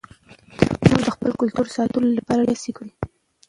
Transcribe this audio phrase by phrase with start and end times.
[0.87, 2.97] موږ د خپل کلتور ساتلو لپاره ډېرې هڅې کړې دي.